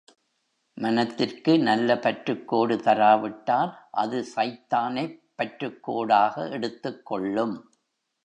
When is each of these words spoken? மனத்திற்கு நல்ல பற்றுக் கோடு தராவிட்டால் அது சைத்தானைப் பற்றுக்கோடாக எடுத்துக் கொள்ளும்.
மனத்திற்கு 0.77 1.59
நல்ல 1.59 1.97
பற்றுக் 1.97 2.47
கோடு 2.47 2.75
தராவிட்டால் 2.75 3.71
அது 3.91 4.25
சைத்தானைப் 4.35 5.15
பற்றுக்கோடாக 5.37 6.49
எடுத்துக் 6.51 7.05
கொள்ளும். 7.05 7.55